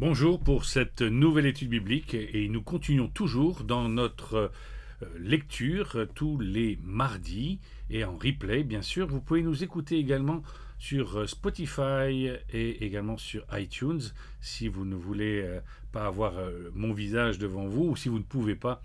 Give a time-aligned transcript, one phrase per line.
[0.00, 4.50] Bonjour pour cette nouvelle étude biblique et nous continuons toujours dans notre euh,
[5.20, 7.60] lecture tous les mardis
[7.90, 9.06] et en replay bien sûr.
[9.06, 10.42] Vous pouvez nous écouter également
[10.80, 14.02] sur euh, Spotify et également sur iTunes
[14.40, 15.60] si vous ne voulez euh,
[15.92, 16.32] pas avoir
[16.74, 18.82] mon visage devant vous ou si vous ne pouvez pas,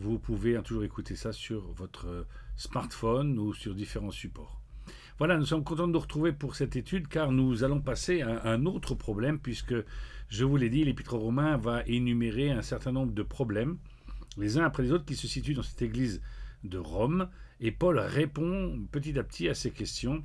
[0.00, 4.60] vous pouvez toujours écouter ça sur votre smartphone ou sur différents supports.
[5.18, 8.48] Voilà, nous sommes contents de nous retrouver pour cette étude car nous allons passer à
[8.48, 9.74] un autre problème puisque,
[10.28, 13.78] je vous l'ai dit, l'Épître aux Romains va énumérer un certain nombre de problèmes,
[14.36, 16.20] les uns après les autres, qui se situent dans cette église
[16.64, 17.28] de Rome.
[17.60, 20.24] Et Paul répond petit à petit à ces questions.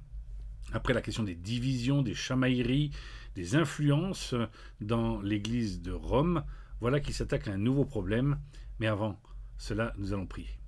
[0.74, 2.92] Après la question des divisions, des chamailleries,
[3.36, 4.36] des influences
[4.82, 6.44] dans l'église de Rome,
[6.80, 8.40] voilà qu'il s'attaque à un nouveau problème.
[8.80, 9.20] Mais avant
[9.58, 10.60] cela, nous allons prier.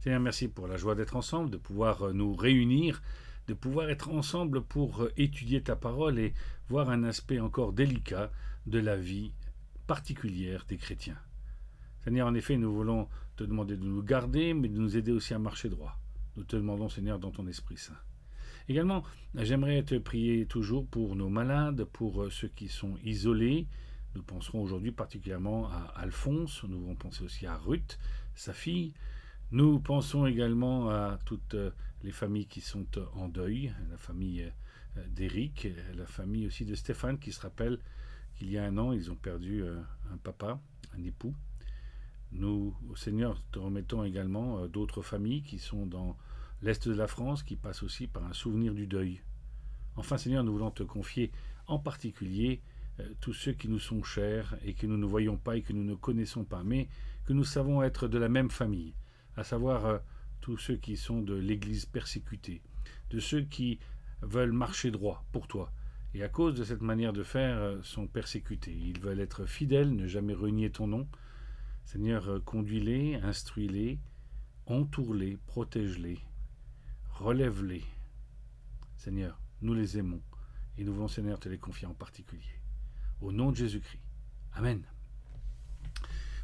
[0.00, 3.02] Seigneur, merci pour la joie d'être ensemble, de pouvoir nous réunir
[3.48, 6.34] de pouvoir être ensemble pour étudier ta parole et
[6.68, 8.30] voir un aspect encore délicat
[8.66, 9.32] de la vie
[9.86, 11.18] particulière des chrétiens.
[12.04, 15.34] Seigneur, en effet, nous voulons te demander de nous garder, mais de nous aider aussi
[15.34, 15.98] à marcher droit.
[16.36, 17.96] Nous te demandons, Seigneur, dans ton Esprit Saint.
[18.68, 19.02] Également,
[19.34, 23.66] j'aimerais te prier toujours pour nos malades, pour euh, ceux qui sont isolés.
[24.14, 27.98] Nous penserons aujourd'hui particulièrement à Alphonse, nous allons penser aussi à Ruth,
[28.34, 28.92] sa fille.
[29.52, 31.70] Nous pensons également à toutes euh,
[32.02, 34.42] les familles qui sont en deuil, la famille
[34.98, 37.78] euh, d'Éric, la famille aussi de Stéphane qui se rappelle
[38.38, 39.80] qu'il y a un an, ils ont perdu euh,
[40.12, 40.60] un papa,
[40.96, 41.34] un époux.
[42.30, 46.16] Nous, Seigneur, te remettons également euh, d'autres familles qui sont dans
[46.62, 49.20] l'Est de la France, qui passent aussi par un souvenir du deuil.
[49.96, 51.32] Enfin, Seigneur, nous voulons te confier
[51.66, 52.62] en particulier
[53.20, 55.84] tous ceux qui nous sont chers et que nous ne voyons pas et que nous
[55.84, 56.88] ne connaissons pas, mais
[57.26, 58.94] que nous savons être de la même famille,
[59.36, 60.00] à savoir
[60.40, 62.60] tous ceux qui sont de l'Église persécutée,
[63.10, 63.78] de ceux qui
[64.22, 65.70] veulent marcher droit pour toi,
[66.18, 68.72] et à cause de cette manière de faire euh, sont persécutés.
[68.72, 71.06] Ils veulent être fidèles, ne jamais renier ton nom.
[71.84, 74.00] Seigneur, euh, conduis-les, instruis-les,
[74.66, 76.18] entoure-les, protège-les,
[77.10, 77.84] relève-les.
[78.96, 80.20] Seigneur, nous les aimons,
[80.76, 82.42] et nous voulons, Seigneur, te les confier en particulier.
[83.20, 84.02] Au nom de Jésus-Christ.
[84.54, 84.82] Amen.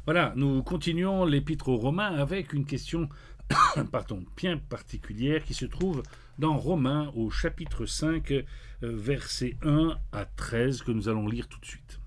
[0.05, 3.09] Voilà, nous continuons l'épître aux Romains avec une question
[3.91, 6.03] pardon, bien particulière qui se trouve
[6.39, 8.43] dans Romains au chapitre 5, euh,
[8.81, 11.99] versets 1 à 13, que nous allons lire tout de suite.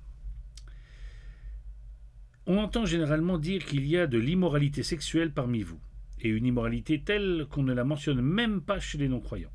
[2.46, 5.80] On entend généralement dire qu'il y a de l'immoralité sexuelle parmi vous,
[6.20, 9.52] et une immoralité telle qu'on ne la mentionne même pas chez les non-croyants.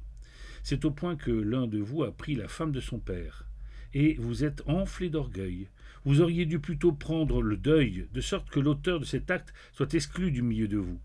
[0.62, 3.48] C'est au point que l'un de vous a pris la femme de son père,
[3.94, 5.70] et vous êtes enflé d'orgueil.
[6.06, 9.94] Vous auriez dû plutôt prendre le deuil, de sorte que l'auteur de cet acte soit
[9.94, 11.00] exclu du milieu de vous.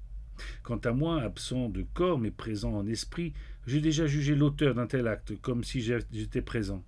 [0.63, 3.33] Quant à moi, absent de corps mais présent en esprit,
[3.67, 6.83] j'ai déjà jugé l'auteur d'un tel acte comme si j'étais présent.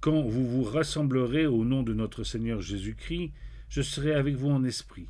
[0.00, 3.32] Quand vous vous rassemblerez au nom de notre Seigneur Jésus-Christ,
[3.68, 5.08] je serai avec vous en esprit,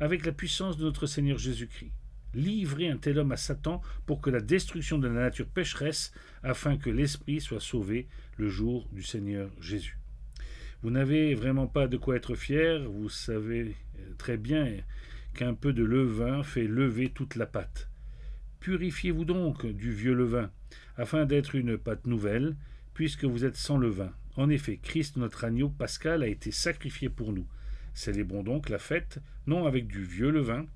[0.00, 1.92] avec la puissance de notre Seigneur Jésus-Christ.
[2.34, 6.76] Livrez un tel homme à Satan pour que la destruction de la nature pécheresse, afin
[6.76, 9.98] que l'esprit soit sauvé le jour du Seigneur Jésus.
[10.82, 13.74] Vous n'avez vraiment pas de quoi être fier, vous savez
[14.18, 14.66] très bien
[15.38, 17.88] qu'un peu de levain fait lever toute la pâte.
[18.58, 20.50] Purifiez-vous donc du vieux levain,
[20.96, 22.56] afin d'être une pâte nouvelle,
[22.92, 24.10] puisque vous êtes sans levain.
[24.34, 27.46] En effet, Christ notre agneau pascal a été sacrifié pour nous.
[27.94, 30.66] Célébrons donc la fête, non avec du vieux levain,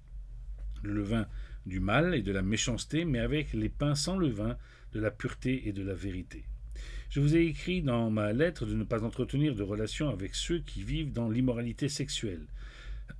[0.84, 1.26] le levain
[1.66, 4.56] du mal et de la méchanceté, mais avec les pains sans levain,
[4.92, 6.44] de la pureté et de la vérité.
[7.10, 10.60] Je vous ai écrit dans ma lettre de ne pas entretenir de relations avec ceux
[10.60, 12.46] qui vivent dans l'immoralité sexuelle,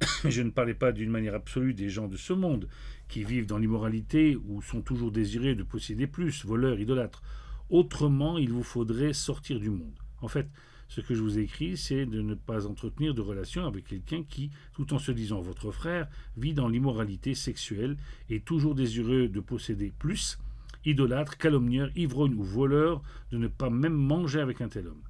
[0.29, 2.69] je ne parlais pas d'une manière absolue des gens de ce monde,
[3.09, 7.23] qui vivent dans l'immoralité ou sont toujours désirés de posséder plus, voleurs, idolâtres.
[7.71, 9.99] Autrement, il vous faudrait sortir du monde.
[10.21, 10.49] En fait,
[10.89, 14.25] ce que je vous ai écrit, c'est de ne pas entretenir de relations avec quelqu'un
[14.25, 17.97] qui, tout en se disant votre frère, vit dans l'immoralité sexuelle
[18.29, 20.39] et toujours désireux de posséder plus,
[20.85, 25.03] idolâtre, calomnieur, ivrogne ou voleur, de ne pas même manger avec un tel homme.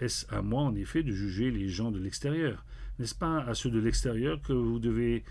[0.00, 2.64] Est-ce à moi, en effet, de juger les gens de l'extérieur?
[2.98, 5.24] N'est-ce pas à ceux de l'extérieur que vous devez.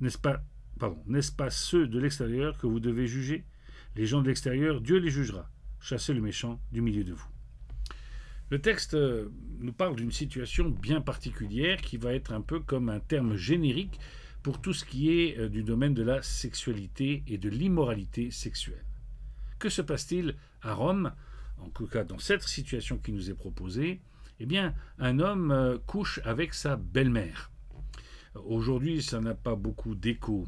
[0.00, 0.42] N'est-ce pas.
[0.78, 3.44] Pardon, n'est-ce pas ceux de l'extérieur que vous devez juger?
[3.96, 5.50] Les gens de l'extérieur, Dieu les jugera.
[5.80, 7.28] Chassez le méchant du milieu de vous.
[8.50, 9.28] Le texte euh,
[9.58, 14.00] nous parle d'une situation bien particulière qui va être un peu comme un terme générique
[14.42, 18.84] pour tout ce qui est euh, du domaine de la sexualité et de l'immoralité sexuelle.
[19.58, 21.12] Que se passe-t-il à Rome?
[21.58, 24.00] En tout cas, dans cette situation qui nous est proposée,
[24.40, 27.50] eh bien, un homme euh, couche avec sa belle-mère.
[28.34, 30.46] Aujourd'hui, ça n'a pas beaucoup d'écho.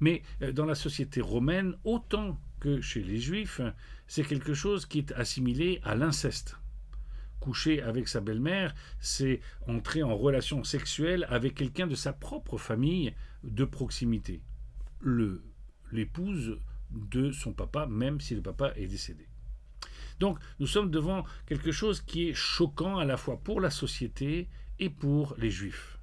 [0.00, 3.60] Mais euh, dans la société romaine, autant que chez les juifs,
[4.06, 6.56] c'est quelque chose qui est assimilé à l'inceste.
[7.38, 13.12] coucher avec sa belle-mère, c'est entrer en relation sexuelle avec quelqu'un de sa propre famille
[13.42, 14.40] de proximité,
[15.92, 16.58] l'épouse
[16.90, 19.28] de son papa, même si le papa est décédé.
[20.20, 24.48] Donc nous sommes devant quelque chose qui est choquant à la fois pour la société
[24.78, 25.98] et pour les juifs.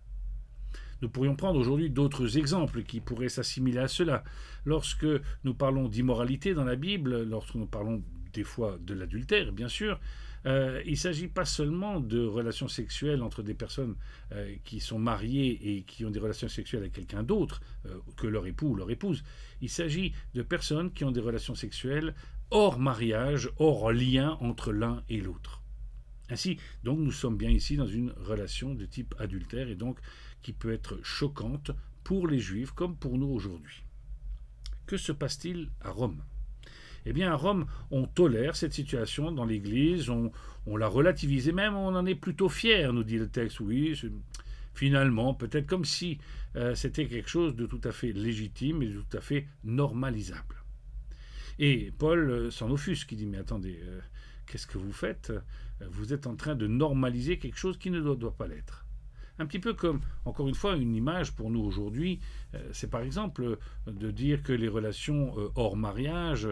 [1.01, 4.23] Nous pourrions prendre aujourd'hui d'autres exemples qui pourraient s'assimiler à cela.
[4.65, 5.07] Lorsque
[5.43, 8.03] nous parlons d'immoralité dans la Bible, lorsque nous parlons
[8.33, 9.99] des fois de l'adultère, bien sûr,
[10.45, 13.95] euh, il ne s'agit pas seulement de relations sexuelles entre des personnes
[14.31, 18.27] euh, qui sont mariées et qui ont des relations sexuelles avec quelqu'un d'autre euh, que
[18.27, 19.23] leur époux ou leur épouse.
[19.61, 22.15] Il s'agit de personnes qui ont des relations sexuelles
[22.51, 25.61] hors mariage, hors lien entre l'un et l'autre.
[26.29, 29.99] Ainsi, donc, nous sommes bien ici dans une relation de type adultère et donc
[30.41, 31.71] qui peut être choquante
[32.03, 33.83] pour les juifs comme pour nous aujourd'hui.
[34.85, 36.23] Que se passe-t-il à Rome?
[37.05, 40.31] Eh bien, à Rome, on tolère cette situation dans l'Église, on,
[40.77, 43.59] la relativise et même on en est plutôt fier, nous dit le texte.
[43.59, 43.99] Oui,
[44.73, 46.19] finalement, peut-être comme si
[46.55, 50.60] euh, c'était quelque chose de tout à fait légitime et de tout à fait normalisable.
[51.61, 54.01] Et Paul euh, s'en offusque, qui dit Mais attendez, euh,
[54.47, 55.31] qu'est-ce que vous faites?
[55.91, 58.85] Vous êtes en train de normaliser quelque chose qui ne doit pas l'être.
[59.37, 62.19] Un petit peu comme, encore une fois, une image pour nous aujourd'hui,
[62.55, 66.47] euh, c'est par exemple de dire que les relations hors mariage,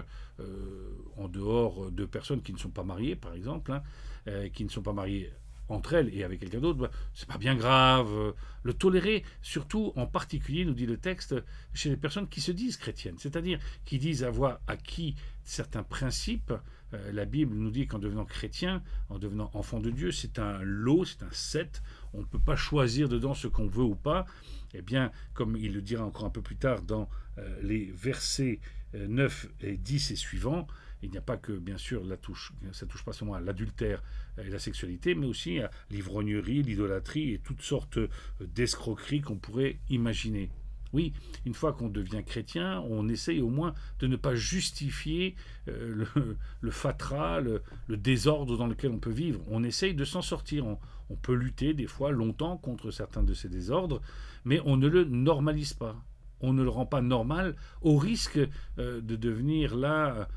[1.18, 4.82] en dehors de personnes qui ne sont pas mariées, par exemple, hein, qui ne sont
[4.82, 5.32] pas mariées
[5.70, 8.34] entre elles et avec quelqu'un d'autre, bah, c'est pas bien grave.
[8.64, 11.36] Le tolérer, surtout en particulier, nous dit le texte,
[11.74, 16.54] chez les personnes qui se disent chrétiennes, c'est-à-dire qui disent avoir acquis certains principes.
[16.92, 21.06] la Bible nous dit qu'en devenant chrétien, en devenant enfant de Dieu, c'est un lot,
[21.06, 21.82] c'est un set
[22.14, 24.26] on ne peut pas choisir dedans ce qu'on veut ou pas,
[24.74, 28.60] eh bien, comme il le dira encore un peu plus tard dans euh, les versets
[28.94, 30.68] 9 euh, et 10 et suivants,
[31.02, 34.04] il n'y a pas que, bien sûr, la touche, ça touche pas seulement à l'adultère
[34.38, 38.10] et la sexualité, mais aussi à l'ivrognerie, l'idolâtrie et toutes sortes euh,
[38.42, 40.50] d'escroqueries qu'on pourrait imaginer.
[40.92, 41.14] Oui,
[41.46, 45.36] une fois qu'on devient chrétien, on essaye au moins de ne pas justifier
[45.68, 46.08] le,
[46.62, 49.40] le, fatras, le, désordre dans lequel on peut vivre.
[49.48, 50.66] On essaye de s'en sortir.
[50.66, 54.02] On peut lutter des fois longtemps contre certains de ces désordres,
[54.46, 55.96] mais on ne le normalise pas.
[56.42, 58.40] On ne le rend pas normal au risque
[58.80, 60.28] euh, de devenir là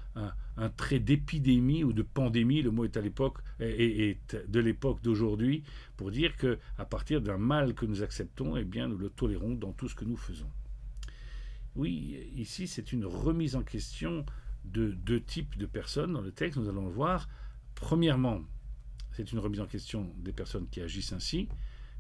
[0.77, 2.63] trait d'épidémie ou de pandémie.
[2.63, 4.19] Le mot est à l'époque et,
[4.49, 5.65] de l'époque d'aujourd'hui
[5.97, 9.55] pour dire que à partir d'un mal que nous acceptons, eh bien nous le tolérons
[9.55, 10.51] dans tout ce que nous faisons.
[11.75, 14.27] Oui, ici c'est une remise en question
[14.65, 16.59] de deux types de personnes dans le texte.
[16.59, 17.29] Nous allons le voir.
[17.75, 18.43] Premièrement,
[19.13, 21.49] c'est une remise en question des personnes qui agissent ainsi.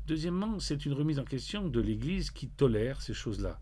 [0.07, 3.61] Deuxièmement, c'est une remise en question de l'Église qui tolère ces choses-là.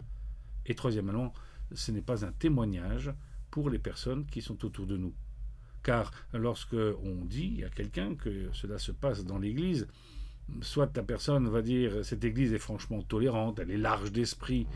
[0.66, 1.32] Et troisièmement,
[1.72, 3.12] ce n'est pas un témoignage
[3.50, 5.14] pour les personnes qui sont autour de nous.
[5.82, 9.87] Car lorsque on dit à quelqu'un que cela se passe dans l'Église,
[10.61, 14.67] soit la personne va dire cette Église est franchement tolérante, elle est large d'esprit,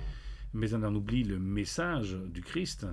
[0.52, 2.86] mais elle en oublie le message du Christ,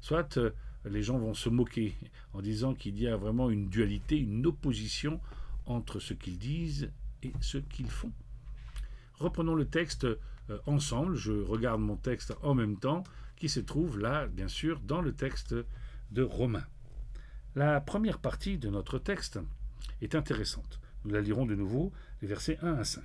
[0.00, 0.38] soit
[0.84, 1.94] les gens vont se moquer
[2.32, 5.20] en disant qu'il y a vraiment une dualité, une opposition
[5.64, 6.90] entre ce qu'ils disent
[7.22, 8.12] et ce qu'ils font.
[9.14, 10.06] Reprenons le texte
[10.50, 13.04] euh, ensemble, je regarde mon texte en même temps,
[13.36, 15.54] qui se trouve là, bien sûr, dans le texte
[16.10, 16.66] de Romains.
[17.54, 19.38] La première partie de notre texte
[20.02, 20.80] est intéressante.
[21.04, 23.02] Nous la lirons de nouveau, les versets 1 à 5.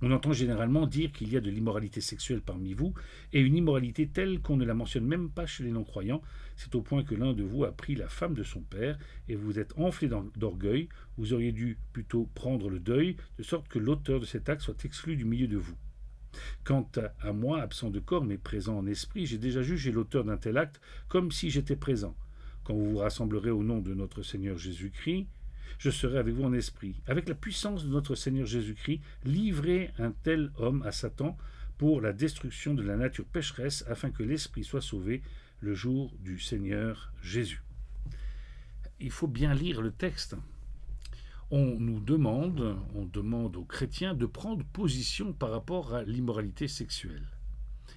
[0.00, 2.94] On entend généralement dire qu'il y a de l'immoralité sexuelle parmi vous,
[3.32, 6.22] et une immoralité telle qu'on ne la mentionne même pas chez les non-croyants.
[6.56, 8.96] C'est au point que l'un de vous a pris la femme de son père,
[9.28, 10.88] et vous êtes enflé d'orgueil.
[11.16, 14.84] Vous auriez dû plutôt prendre le deuil, de sorte que l'auteur de cet acte soit
[14.84, 15.76] exclu du milieu de vous.
[16.64, 16.88] Quant
[17.20, 20.58] à moi, absent de corps mais présent en esprit, j'ai déjà jugé l'auteur d'un tel
[20.58, 22.16] acte comme si j'étais présent.
[22.64, 25.26] Quand vous vous rassemblerez au nom de notre Seigneur Jésus-Christ,
[25.78, 27.00] je serai avec vous en esprit.
[27.06, 31.36] Avec la puissance de notre Seigneur Jésus-Christ, livrez un tel homme à Satan
[31.78, 35.22] pour la destruction de la nature pécheresse, afin que l'esprit soit sauvé
[35.60, 37.62] le jour du Seigneur Jésus.
[39.00, 40.36] Il faut bien lire le texte.
[41.50, 47.26] On nous demande, on demande aux chrétiens de prendre position par rapport à l'immoralité sexuelle.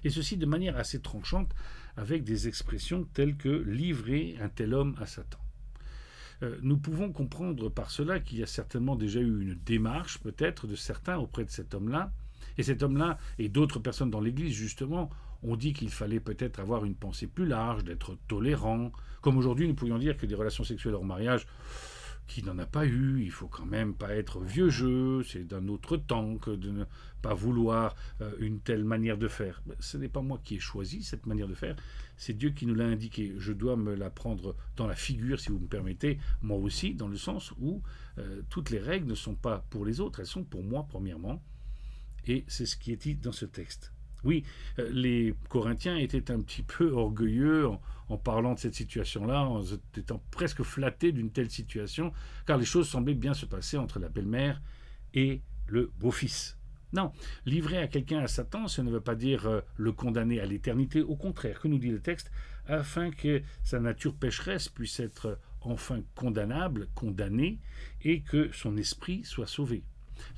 [0.04, 1.54] Et ceci de manière assez tranchante,
[1.96, 5.38] avec des expressions telles que livrer un tel homme à Satan.
[6.42, 10.66] Euh, nous pouvons comprendre par cela qu'il y a certainement déjà eu une démarche, peut-être,
[10.66, 12.10] de certains auprès de cet homme-là.
[12.58, 15.10] Et cet homme-là et d'autres personnes dans l'Église, justement,
[15.42, 18.92] ont dit qu'il fallait peut-être avoir une pensée plus large, d'être tolérant.
[19.20, 21.46] Comme aujourd'hui, nous pourrions dire que des relations sexuelles hors mariage,
[22.26, 23.22] qui n'en a pas eu.
[23.22, 26.84] Il faut quand même pas être vieux jeu, c'est d'un autre temps que de ne
[27.20, 29.62] pas vouloir euh, une telle manière de faire.
[29.80, 31.76] Ce n'est pas moi qui ai choisi cette manière de faire,
[32.16, 33.34] c'est Dieu qui nous l'a indiqué.
[33.38, 37.08] Je dois me la prendre dans la figure, si vous me permettez, moi aussi, dans
[37.08, 37.82] le sens où
[38.18, 41.42] euh, toutes les règles ne sont pas pour les autres, elles sont pour moi premièrement.
[42.26, 43.92] Et c'est ce qui est dit dans ce texte.
[44.24, 44.44] Oui,
[44.78, 47.68] euh, les Corinthiens étaient un petit peu orgueilleux
[48.08, 49.62] en, parlant de cette situation-là, en
[49.96, 52.12] étant presque flattés d'une telle situation,
[52.46, 54.60] car les choses semblaient bien se passer entre la belle-mère
[55.14, 56.58] et le beau-fils.
[56.92, 57.10] Non,
[57.46, 61.00] livrer à quelqu'un à Satan, ça ne veut pas dire euh, le condamner à l'éternité,
[61.00, 62.30] au contraire, que nous dit le texte,
[62.66, 67.60] afin que sa nature pécheresse puisse être enfin condamnable, condamnée,
[68.02, 69.84] et que son esprit soit sauvé.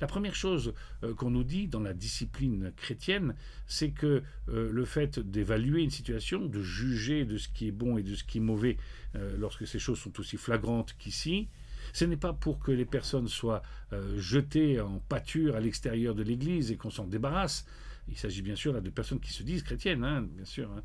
[0.01, 0.73] La première chose
[1.03, 3.35] euh, qu'on nous dit dans la discipline chrétienne,
[3.67, 7.97] c'est que euh, le fait d'évaluer une situation, de juger de ce qui est bon
[7.97, 8.77] et de ce qui est mauvais
[9.15, 11.47] euh, lorsque ces choses sont aussi flagrantes qu'ici,
[11.93, 13.61] ce n'est pas pour que les personnes soient
[14.17, 17.65] jetées en pâture à l'extérieur de l'Église et qu'on s'en débarrasse.
[18.09, 20.69] Il s'agit bien sûr là de personnes qui se disent chrétiennes, hein, bien sûr.
[20.71, 20.81] Hein.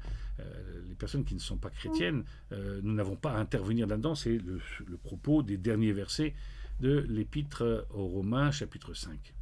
[0.86, 4.14] les personnes qui ne sont pas chrétiennes, nous n'avons pas à intervenir là-dedans.
[4.14, 4.60] C'est le,
[5.02, 6.34] propos des derniers versets
[6.80, 9.34] de l'Épître aux Romains, chapitre 5.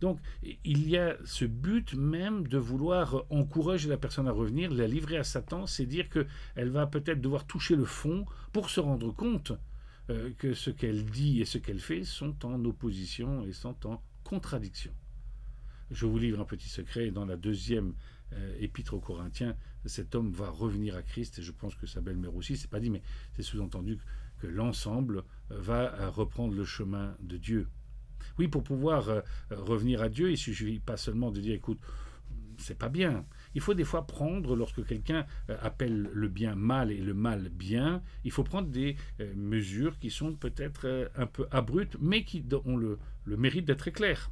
[0.00, 0.18] Donc,
[0.64, 5.18] il y a ce but même de vouloir encourager la personne à revenir, la livrer
[5.18, 9.52] à Satan, c'est dire qu'elle va peut-être devoir toucher le fond pour se rendre compte
[10.08, 14.02] euh, que ce qu'elle dit et ce qu'elle fait sont en opposition et sont en
[14.24, 14.92] contradiction.
[15.90, 17.94] Je vous livre un petit secret, dans la deuxième
[18.32, 19.56] euh, épître aux Corinthiens,
[19.86, 22.80] cet homme va revenir à Christ, et je pense que sa belle-mère aussi, c'est pas
[22.80, 23.02] dit, mais
[23.34, 23.98] c'est sous-entendu
[24.40, 27.68] que l'ensemble va euh, reprendre le chemin de Dieu.
[28.38, 29.20] Oui, pour pouvoir euh,
[29.50, 31.80] revenir à Dieu, il suffit pas seulement de dire écoute,
[32.58, 33.24] c'est pas bien.
[33.54, 37.48] Il faut des fois prendre, lorsque quelqu'un euh, appelle le bien mal et le mal
[37.48, 38.96] bien, il faut prendre des
[39.34, 44.30] mesures qui sont peut-être un peu abruptes, mais qui ont le, le mérite d'être claires.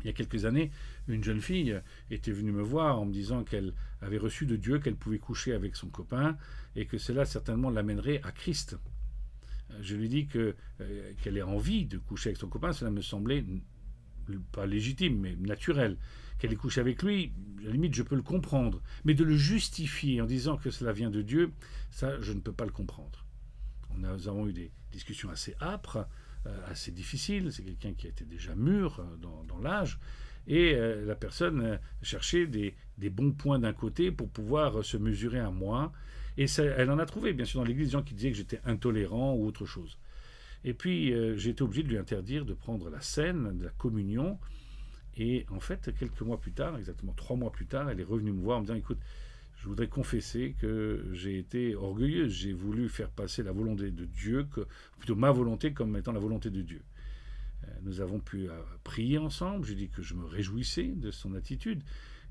[0.00, 0.70] Il y a quelques années,
[1.08, 4.78] une jeune fille était venue me voir en me disant qu'elle avait reçu de Dieu
[4.78, 6.36] qu'elle pouvait coucher avec son copain
[6.76, 8.76] et que cela certainement l'amènerait à Christ
[9.80, 13.02] je lui dis que euh, qu'elle ait envie de coucher avec son copain, cela me
[13.02, 13.44] semblait
[14.52, 15.96] pas légitime, mais naturel.
[16.38, 18.80] Qu'elle ait couché avec lui, à la limite, je peux le comprendre.
[19.04, 21.52] Mais de le justifier en disant que cela vient de Dieu,
[21.90, 23.24] ça, je ne peux pas le comprendre.
[23.96, 26.04] Nous avons eu des discussions assez âpres, euh,
[26.66, 27.52] assez difficiles.
[27.52, 29.98] C'est quelqu'un qui a été déjà mûr euh, dans, l'âge.
[30.46, 35.50] Et la personne cherchait des, des bons points d'un côté pour pouvoir se mesurer à
[35.50, 35.92] moi
[36.38, 38.60] et elle en a trouvé, bien sûr, dans l'église, des gens qui disaient que j'étais
[38.64, 39.98] intolérant ou autre chose.
[40.62, 43.70] Et puis, euh, j'ai été obligé de lui interdire de prendre la scène de la
[43.70, 44.38] communion.
[45.16, 48.32] Et en fait, quelques mois plus tard, exactement trois mois plus tard, elle est revenue
[48.32, 49.00] me voir en me disant, écoute,
[49.58, 52.32] je voudrais confesser que j'ai été orgueilleuse.
[52.32, 54.66] J'ai voulu faire passer la volonté de Dieu, que,
[54.98, 56.82] plutôt ma volonté comme étant la volonté de Dieu.
[57.64, 58.52] Euh, nous avons pu euh,
[58.84, 59.66] prier ensemble.
[59.66, 61.82] J'ai dit que je me réjouissais de son attitude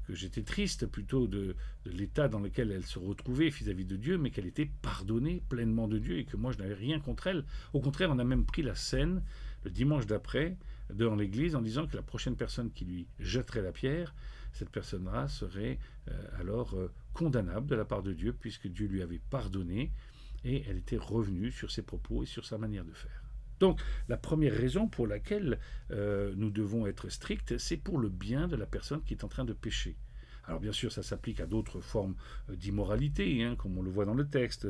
[0.08, 1.54] que j'étais triste plutôt de,
[1.86, 6.00] l'état dans lequel elle se retrouvait vis-à-vis de Dieu, mais qu'elle était pardonnée pleinement de
[6.00, 7.44] Dieu et que moi je n'avais rien contre elle.
[7.74, 9.22] Au contraire, on a même pris la scène
[9.66, 10.56] le dimanche d'après
[10.94, 14.16] dans l'église en disant que la prochaine personne qui lui jetterait la pierre,
[14.58, 15.78] cette personne-là serait
[16.10, 19.92] euh, alors euh, condamnable de la part de Dieu puisque Dieu lui avait pardonné
[20.44, 23.24] et elle était revenue sur ses propos et sur sa manière de faire.
[23.60, 25.60] Donc la première raison pour laquelle
[25.92, 29.28] euh, nous devons être stricts, c'est pour le bien de la personne qui est en
[29.28, 29.96] train de pécher.
[30.46, 32.16] Alors bien sûr, ça s'applique à d'autres formes
[32.50, 34.68] d'immoralité, hein, comme on le voit dans le texte,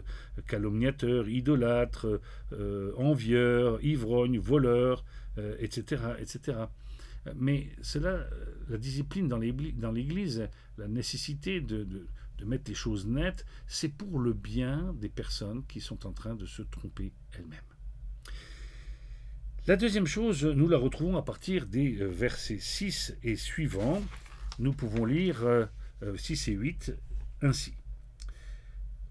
[0.47, 2.19] calomniateur, idolâtre,
[2.51, 5.05] euh, envieur, ivrogne, voleur,
[5.59, 6.57] etc., etc.
[7.35, 8.27] Mais cela,
[8.69, 9.37] la discipline dans
[9.91, 11.83] l'Église, la nécessité de,
[12.37, 16.35] de mettre les choses nettes, c'est pour le bien des personnes qui sont en train
[16.35, 17.59] de se tromper elles-mêmes.
[19.65, 24.01] La deuxième chose, nous la retrouvons à partir des euh, versets 6 et suivants.
[24.59, 25.67] Nous pouvons lire
[26.15, 26.93] 6 euh, et 8
[27.41, 27.73] ainsi.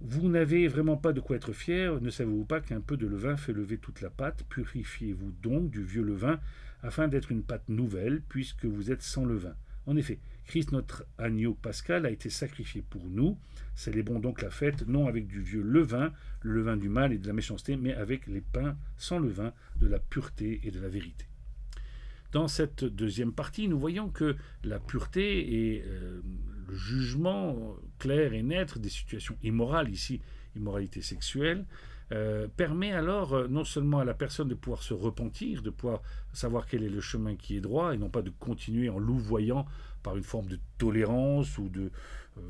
[0.01, 3.37] Vous n'avez vraiment pas de quoi être fier, ne savez-vous pas qu'un peu de levain
[3.37, 4.45] fait lever toute la pâte?
[4.49, 6.39] Purifiez-vous donc du vieux levain,
[6.87, 9.57] afin d'être une pâte nouvelle, puisque vous êtes sans levain.
[9.87, 13.37] En effet, Christ, notre agneau pascal, a été sacrifié pour nous.
[13.75, 16.13] Célébrons donc la fête, non avec du vieux levain,
[16.43, 19.89] le levain du mal et de la méchanceté, mais avec les pains sans levain de
[19.89, 21.27] la pureté et de la vérité.
[22.31, 26.21] Dans cette deuxième partie, nous voyons que la pureté et euh,
[26.69, 30.21] le jugement clair et net des situations immorales, ici
[30.55, 31.67] immoralité sexuelle,
[32.13, 36.03] euh, permet alors euh, non seulement à la personne de pouvoir se repentir, de pouvoir
[36.33, 39.67] savoir quel est le chemin qui est droit, et non pas de continuer en louvoyant
[40.05, 41.91] par une forme de tolérance ou de,
[42.39, 42.41] euh,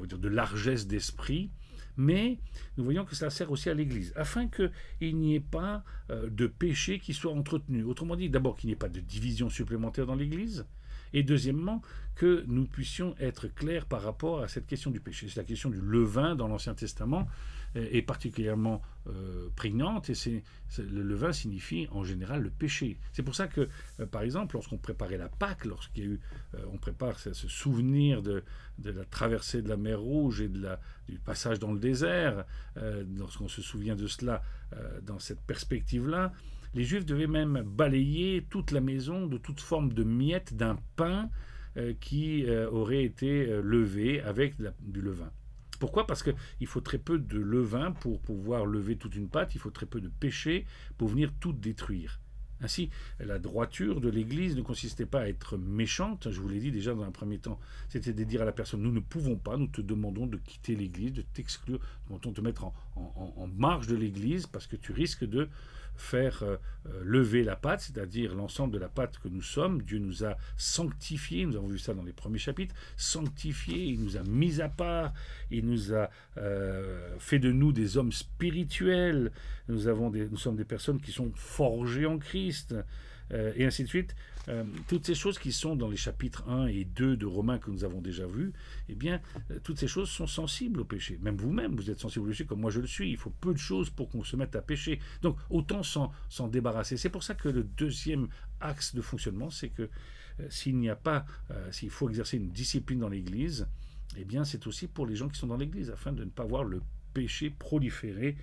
[0.00, 1.50] de, dire, de largesse d'esprit,
[1.96, 2.38] Mais
[2.76, 6.98] nous voyons que cela sert aussi à l'Église, afin qu'il n'y ait pas de péché
[6.98, 7.82] qui soit entretenu.
[7.84, 10.66] Autrement dit, d'abord qu'il n'y ait pas de division supplémentaire dans l'Église,
[11.12, 11.82] et deuxièmement,
[12.14, 15.26] que nous puissions être clairs par rapport à cette question du péché.
[15.28, 17.26] C'est la question du levain dans l'Ancien Testament
[17.74, 20.42] est particulièrement euh, prégnante et c'est,
[20.78, 22.98] le levain signifie en général le péché.
[23.12, 23.66] C'est pour ça que,
[23.98, 26.20] euh, par exemple, lorsqu'on préparait la Pâque, lorsqu'il y a eu,
[26.54, 28.44] euh, on prépare ce, souvenir de,
[28.78, 32.44] de, la traversée de la mer Rouge et de la, du passage dans le désert,
[33.16, 34.42] lorsqu'on se souvient de cela
[35.02, 36.32] dans cette perspective-là,
[36.74, 41.30] les Juifs devaient même balayer toute la maison de toute forme de miettes d'un pain
[42.00, 45.32] qui aurait été levé avec du levain.
[45.80, 46.06] Pourquoi?
[46.06, 49.70] Parce qu'il faut très peu de levain pour pouvoir lever toute une pâte, il faut
[49.70, 50.66] très peu de péché
[50.98, 52.20] pour venir tout détruire.
[52.62, 56.70] Ainsi, la droiture de l'Église ne consistait pas à être méchante, je vous l'ai dit
[56.70, 57.58] déjà dans un premier temps,
[57.88, 60.76] c'était de dire à la personne, nous ne pouvons pas, nous te demandons de quitter
[60.76, 65.24] l'Église, de t'exclure, nous de te mettre en marge de l'Église parce que tu risques
[65.24, 65.48] de
[66.00, 69.82] faire euh, euh, lever la pâte, c'est-à-dire l'ensemble de la pâte que nous sommes.
[69.82, 74.16] Dieu nous a sanctifiés, nous avons vu ça dans les premiers chapitres, sanctifiés, il nous
[74.16, 75.12] a mis à part,
[75.50, 79.30] il nous a euh, fait de nous des hommes spirituels,
[79.68, 82.74] nous, avons des, nous sommes des personnes qui sont forgées en Christ.
[83.32, 84.14] Euh, et ainsi de suite.
[84.48, 87.70] Euh, toutes ces choses qui sont dans les chapitres 1 et 2 de Romains que
[87.70, 88.52] nous avons déjà vus,
[88.88, 89.20] eh bien,
[89.50, 91.18] euh, toutes ces choses sont sensibles au péché.
[91.22, 93.10] Même vous-même, vous êtes sensible au péché comme moi je le suis.
[93.10, 94.98] Il faut peu de choses pour qu'on se mette à pécher.
[95.22, 96.96] Donc, autant s'en débarrasser.
[96.96, 98.28] C'est pour ça que le deuxième
[98.60, 99.88] axe de fonctionnement, c'est que
[100.48, 101.26] s'il n'y a pas,
[101.70, 103.68] s'il faut exercer une discipline dans l'Église,
[104.16, 106.44] eh bien, c'est aussi pour les gens qui sont dans l'Église, afin de ne pas
[106.44, 106.82] voir le
[107.12, 108.36] péché proliférer,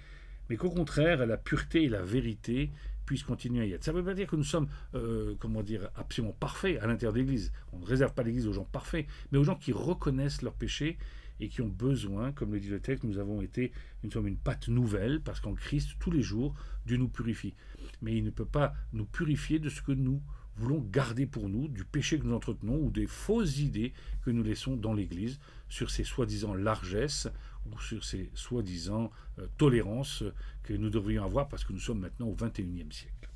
[0.50, 2.72] mais qu'au contraire, la pureté et la vérité
[3.08, 3.84] puisse continuer à y être.
[3.84, 7.14] Ça ne veut pas dire que nous sommes, euh, comment dire, absolument parfaits à l'intérieur
[7.14, 7.52] de l'Église.
[7.72, 10.98] On ne réserve pas l'Église aux gens parfaits, mais aux gens qui reconnaissent leurs péchés
[11.40, 13.72] et qui ont besoin, comme le dit le texte, nous avons été,
[14.04, 16.54] nous sommes une pâte nouvelle, parce qu'en Christ, tous les jours,
[16.86, 17.56] Dieu nous purifie.
[18.02, 20.22] Mais il ne peut pas nous purifier de ce que nous
[20.58, 24.44] voulons garder pour nous, du péché que nous entretenons ou des fausses idées que nous
[24.44, 27.28] laissons dans l'Église sur ces soi-disant largesses
[27.66, 30.24] ou sur ces soi-disant euh, tolérances
[30.64, 33.30] que nous devrions avoir parce que nous sommes maintenant au XXIe siècle.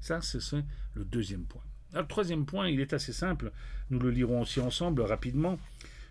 [0.00, 1.62] Ça, c'est le deuxième point.
[1.92, 3.52] le troisième point, il est assez simple.
[3.90, 5.58] Nous le lirons aussi ensemble rapidement.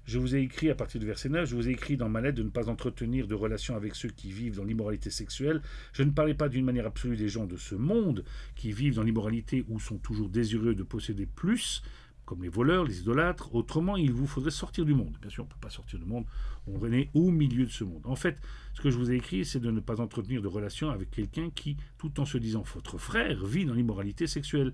[0.08, 2.22] Je vous ai écrit à partir du verset 9, je vous ai écrit dans ma
[2.22, 5.62] lettre de ne pas entretenir de relations avec ceux qui vivent dans l'immoralité sexuelle.
[5.92, 8.24] Je ne parlais pas d'une manière absolue des gens de ce monde
[8.56, 11.82] qui vivent dans l'immoralité ou sont toujours désireux de posséder plus,
[12.24, 13.54] comme les voleurs, les idolâtres.
[13.54, 15.18] Autrement, il vous faudrait sortir du monde.
[15.20, 16.24] Bien sûr, on ne peut pas sortir du monde.
[16.68, 18.04] On est au milieu de ce monde.
[18.06, 18.38] En fait,
[18.76, 21.50] ce que je vous ai écrit, c'est de ne pas entretenir de relations avec quelqu'un
[21.50, 24.72] qui, tout en se disant votre frère, vit dans l'immoralité sexuelle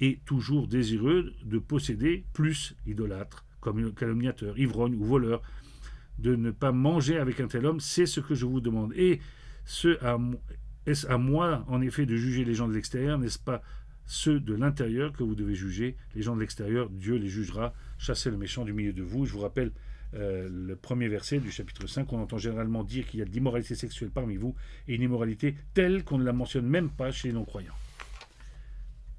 [0.00, 5.42] et toujours désireux de posséder plus idolâtre, comme calomniateur, ivrogne ou voleur.
[6.18, 8.92] De ne pas manger avec un tel homme, c'est ce que je vous demande.
[8.94, 9.20] Et
[9.64, 9.98] ce,
[10.86, 13.62] est-ce à moi, en effet, de juger les gens de l'extérieur N'est-ce pas
[14.06, 15.96] ceux de l'intérieur que vous devez juger?
[16.14, 17.72] Les gens de l'extérieur, Dieu les jugera.
[17.98, 19.24] Chassez le méchant du milieu de vous.
[19.24, 19.72] Je vous rappelle
[20.14, 22.12] euh, le premier verset du chapitre 5.
[22.12, 24.54] On entend généralement dire qu'il y a de l'immoralité sexuelle parmi vous
[24.86, 27.74] et une immoralité telle qu'on ne la mentionne même pas chez les non-croyants.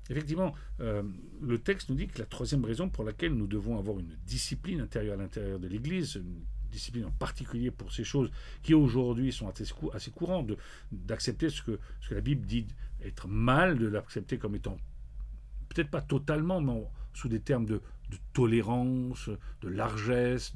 [0.09, 1.03] Effectivement, euh,
[1.41, 4.81] le texte nous dit que la troisième raison pour laquelle nous devons avoir une discipline
[4.81, 8.29] intérieure à l'intérieur de l'Église, une discipline en particulier pour ces choses
[8.61, 10.51] qui aujourd'hui sont assez, courantes,
[10.91, 12.67] d'accepter ce que, ce que la Bible dit
[13.03, 14.77] être mal de l'accepter comme étant,
[15.69, 17.81] peut-être pas totalement, mais sous des termes de,
[18.33, 19.29] tolérance,
[19.61, 20.53] de largesse,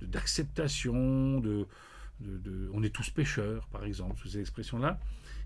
[0.00, 1.66] d'acceptation, de,
[2.72, 5.00] on est tous pécheurs, par exemple, sous ces expressions-là,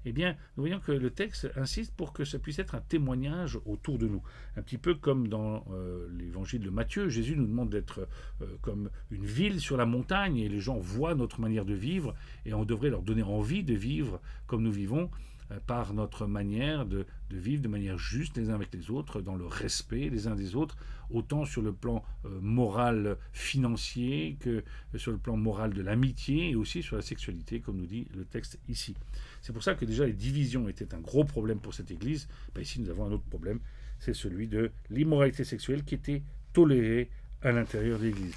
[0.05, 3.59] eh bien, nous voyons que le texte insiste pour que ça puisse être un témoignage
[3.65, 4.23] autour de nous.
[4.57, 8.09] Un petit peu comme dans euh, l'évangile de Matthieu, Jésus nous demande d'être
[8.43, 12.15] euh, comme une ville sur la montagne et les gens voient notre manière de vivre
[12.45, 15.11] et on devrait leur donner envie de vivre comme nous vivons.
[15.53, 19.37] Euh, par notre manière de, vivre de manière juste les uns avec les autres, dans
[19.37, 20.77] le respect les uns des autres,
[21.11, 24.65] autant sur le plan euh, moral financier que
[24.97, 28.25] sur le plan moral de l'amitié et aussi sur la sexualité, comme nous dit le
[28.25, 28.97] texte ici.
[29.41, 32.27] C'est pour ça que déjà les divisions étaient un gros problème pour cette Église.
[32.55, 33.61] Ben, ici nous avons un autre problème,
[34.01, 37.09] c'est celui de l'immoralité sexuelle qui était tolérée
[37.43, 38.35] à l'intérieur de l'Église.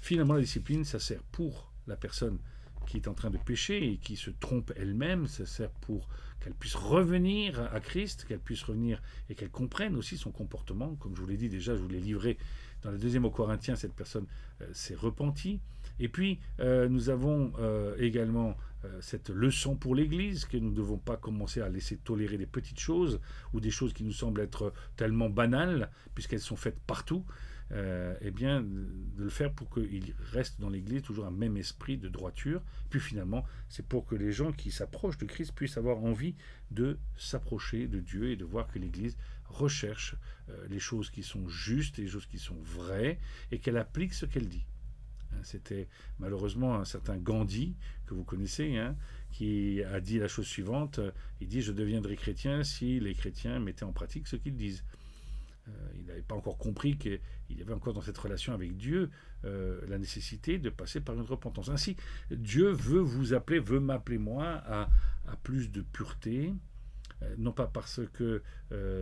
[0.00, 2.38] Finalement, la discipline, ça sert pour la personne
[2.86, 6.08] qui est en train de pécher et qui se trompe elle-même, ça sert pour
[6.40, 10.94] qu'elle puisse revenir à Christ, qu'elle puisse revenir et qu'elle comprenne aussi son comportement.
[10.96, 12.38] Comme je vous l'ai dit déjà, je vous l'ai livré
[12.82, 14.26] dans la deuxième au Corinthiens, cette personne
[14.60, 15.60] euh, s'est repentie.
[15.98, 18.56] Et puis, euh, nous avons euh, également
[19.00, 22.78] cette leçon pour l'Église, que nous ne devons pas commencer à laisser tolérer des petites
[22.78, 23.18] choses
[23.52, 27.24] ou des choses qui nous semblent être tellement banales, puisqu'elles sont faites partout.
[27.72, 31.98] Euh, eh bien, de le faire pour qu'il reste dans l'Église toujours un même esprit
[31.98, 32.62] de droiture.
[32.90, 36.36] Puis finalement, c'est pour que les gens qui s'approchent de Christ puissent avoir envie
[36.70, 39.16] de s'approcher de Dieu et de voir que l'Église
[39.48, 40.14] recherche
[40.48, 43.18] euh, les choses qui sont justes, les choses qui sont vraies,
[43.50, 44.66] et qu'elle applique ce qu'elle dit.
[45.32, 45.88] Hein, c'était
[46.20, 47.74] malheureusement un certain Gandhi,
[48.06, 48.96] que vous connaissez, hein,
[49.32, 51.00] qui a dit la chose suivante,
[51.40, 54.84] il dit, je deviendrai chrétien si les chrétiens mettaient en pratique ce qu'ils disent.
[55.68, 59.10] Euh, il n'avait pas encore compris qu'il y avait encore dans cette relation avec Dieu
[59.44, 61.68] euh, la nécessité de passer par une repentance.
[61.68, 61.96] Ainsi,
[62.30, 64.88] Dieu veut vous appeler, veut m'appeler moi à,
[65.42, 66.54] plus de pureté,
[67.22, 68.42] euh, non pas parce que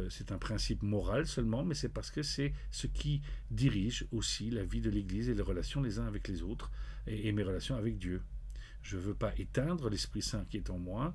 [0.08, 4.64] c'est un principe moral seulement, mais c'est parce que c'est ce qui dirige aussi la
[4.64, 6.70] vie de l'Église et les relations les uns avec les autres
[7.06, 8.22] et, et mes relations avec Dieu.
[8.82, 11.14] Je ne veux pas éteindre l'Esprit Saint qui est en moi,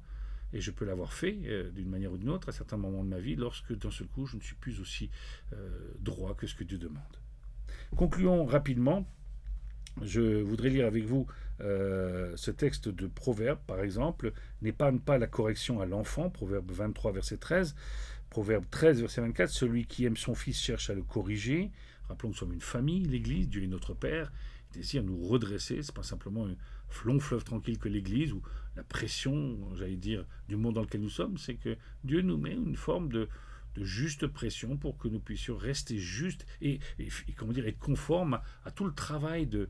[0.54, 3.10] et je peux l'avoir fait euh, d'une manière ou d'une autre à certains moments de
[3.10, 5.10] ma vie lorsque d'un seul coup je ne suis plus aussi
[5.54, 7.04] euh, droit que ce que Dieu demande.
[7.96, 9.08] Concluons rapidement.
[10.02, 11.28] Je voudrais lire avec vous
[11.62, 14.32] euh, ce texte de Proverbe, par exemple.
[14.62, 17.76] N'épargne pas la correction à l'enfant, Proverbe 23, verset 13.
[18.30, 19.50] Proverbe 13, verset 24.
[19.50, 21.72] Celui qui aime son fils cherche à le corriger.
[22.08, 24.32] Rappelons que nous sommes une famille, l'Église, Dieu est notre Père.
[24.72, 25.82] Il désire nous redresser.
[25.82, 26.48] Ce n'est pas simplement
[27.06, 28.42] long fleuve tranquille que l'Église ou
[28.76, 32.54] la pression, j'allais dire, du monde dans lequel nous sommes, c'est que Dieu nous met
[32.54, 33.28] une forme de,
[33.82, 36.80] juste pression pour que nous puissions rester justes et,
[37.38, 39.70] comment dire, être conformes à, tout le travail de,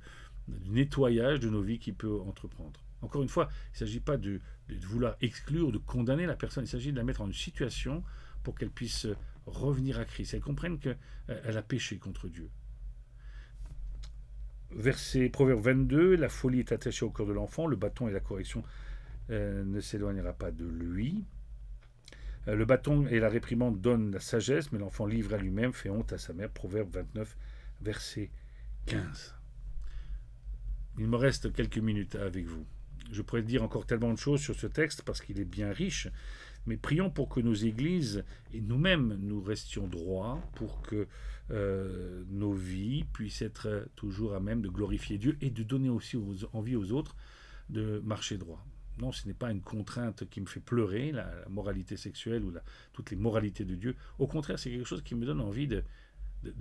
[0.66, 2.84] nettoyage de nos vies qu'il peut entreprendre.
[3.02, 6.64] Encore une fois, il ne s'agit pas de, de, vouloir exclure, de condamner la personne,
[6.64, 8.04] il s'agit de la mettre en une situation
[8.42, 9.06] pour qu'elle puisse
[9.46, 12.50] revenir à Christ, elle comprenne qu'elle a péché contre Dieu.
[14.72, 18.20] Verset Proverbe 22, la folie est attachée au cœur de l'enfant, le bâton et la
[18.20, 18.64] correction
[19.32, 21.26] euh, ne s'éloignera pas de lui.
[22.48, 25.90] Euh, le bâton et la réprimande donnent la sagesse, mais l'enfant livré à lui-même fait
[25.90, 26.50] honte à sa mère.
[26.50, 27.36] Proverbe 29,
[27.82, 28.30] verset
[28.86, 29.36] 15.
[31.00, 32.66] Il me reste quelques minutes avec vous.
[33.12, 36.08] Je pourrais dire encore tellement de choses sur ce texte parce qu'il est bien riche,
[36.68, 41.08] mais prions pour que nos églises et nous-mêmes nous restions droits, pour que
[41.52, 46.18] euh, nos vies puissent être toujours à même de glorifier Dieu et de donner aussi
[46.54, 47.16] envie aux autres
[47.70, 48.66] de marcher droit.
[49.00, 52.54] Non, ce n'est pas une contrainte qui me fait pleurer, la, moralité sexuelle ou
[52.94, 53.96] toutes les moralités de Dieu.
[54.18, 55.84] Au contraire, c'est quelque chose qui me donne envie de,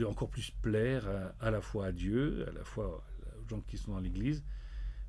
[0.04, 3.04] encore plus plaire à, la fois à Dieu, à la fois
[3.42, 4.44] aux gens qui sont dans l'Église,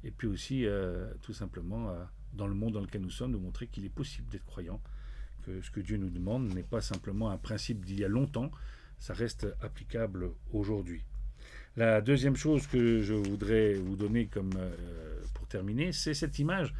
[0.04, 1.94] et puis aussi euh, tout simplement
[2.34, 4.82] dans le monde dans lequel nous sommes, de montrer qu'il est possible d'être croyant,
[5.44, 8.52] que ce que Dieu nous demande n'est pas simplement un principe d'il y a longtemps,
[9.00, 11.04] ça reste applicable aujourd'hui.
[11.78, 14.76] La deuxième chose que je voudrais vous donner comme euh,
[15.34, 16.74] pour terminer, c'est cette image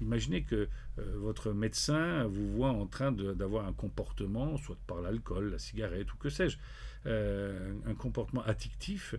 [0.00, 5.50] Imaginez que euh, votre médecin vous voit en train d'avoir un comportement, soit par l'alcool,
[5.50, 6.56] la cigarette ou que sais-je,
[7.06, 9.14] euh, un comportement addictif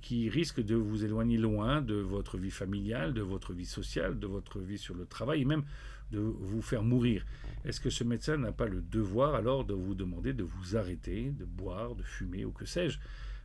[0.00, 4.26] qui risque de vous éloigner loin de votre vie familiale, de votre vie sociale, de
[4.26, 5.64] votre vie sur le travail et même
[6.10, 7.24] de vous faire mourir.
[7.64, 11.30] Est-ce que ce médecin n'a pas le devoir alors de vous demander de vous arrêter,
[11.30, 12.98] de boire, de fumer ou que sais-je,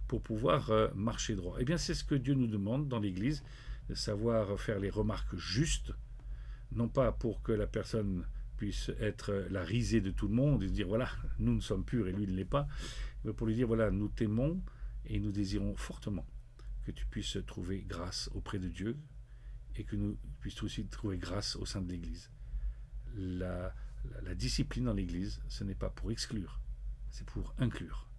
[0.08, 1.58] pour pouvoir marcher droit?
[1.60, 3.44] Eh bien c'est ce que Dieu nous demande dans l'Église,
[3.90, 5.94] de savoir faire les remarques justes
[6.76, 8.26] non pas pour que la personne
[8.58, 11.86] puisse être la risée de tout le monde et se dire voilà, nous ne sommes
[11.86, 12.68] purs et lui ne l'est pas,
[13.24, 14.62] mais pour lui dire voilà, nous t'aimons
[15.06, 16.26] et nous désirons fortement
[16.86, 18.98] que tu puisses trouver grâce auprès de Dieu
[19.76, 22.30] et que nous puissions aussi trouver grâce au sein de l'Église.
[23.16, 23.74] La,
[24.36, 26.60] discipline dans l'Église, ce n'est pas pour exclure,
[27.12, 28.10] c'est pour inclure,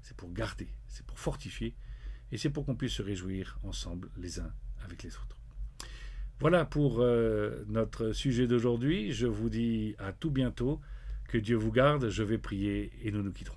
[0.00, 1.74] c'est pour garder, c'est pour fortifier
[2.32, 5.38] et c'est pour qu'on puisse se réjouir ensemble les uns avec les autres.
[6.40, 9.12] Voilà pour euh, notre sujet d'aujourd'hui.
[9.12, 10.80] Je vous dis à tout bientôt.
[11.28, 12.08] Que Dieu vous garde.
[12.08, 13.56] Je vais prier et nous nous quitterons.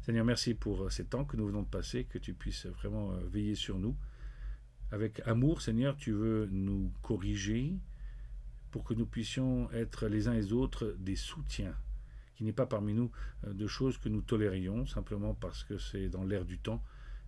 [0.00, 3.12] Seigneur, merci pour euh, ces temps que nous venons de passer, que tu puisses vraiment
[3.12, 3.94] euh, veiller sur nous.
[4.90, 7.74] Avec amour, Seigneur, tu veux nous corriger
[8.70, 11.74] pour que nous puissions être les uns et les autres des soutiens,
[12.34, 13.10] qu'il n'y ait pas parmi nous
[13.46, 16.82] de choses que nous tolérions simplement parce que c'est dans l'air du temps,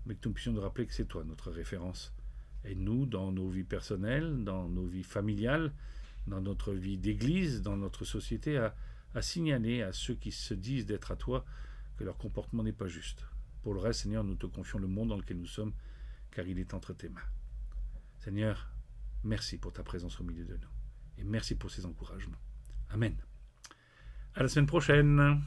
[0.07, 2.15] mais que nous puissions nous rappeler que c'est toi notre référence
[2.65, 5.73] et nous, dans nos vies personnelles, dans nos vies familiales,
[6.27, 8.75] dans notre vie d'église, dans notre société, à,
[9.21, 11.45] signaler à ceux qui se disent d'être à toi
[11.97, 13.27] que leur comportement n'est pas juste.
[13.63, 15.73] Pour le reste, Seigneur, nous te confions le monde dans lequel nous sommes,
[16.31, 17.21] car il est entre tes mains.
[18.19, 18.71] Seigneur,
[19.25, 20.72] merci pour ta présence au milieu de nous.
[21.19, 22.39] Et merci pour ces encouragements.
[22.91, 23.17] Amen.
[24.35, 25.43] À la semaine prochaine.